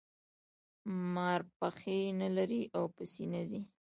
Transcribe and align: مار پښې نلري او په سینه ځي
مار 1.13 1.41
پښې 1.57 1.99
نلري 2.19 2.63
او 2.77 2.83
په 2.95 3.03
سینه 3.13 3.41
ځي 3.49 3.61